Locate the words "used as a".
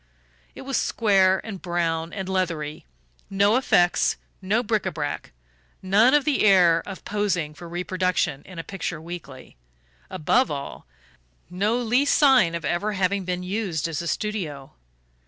13.43-14.07